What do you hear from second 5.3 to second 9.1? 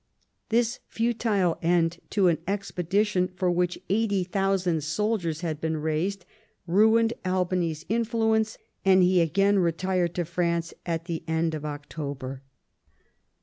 had been raised ruined Albany's influence, and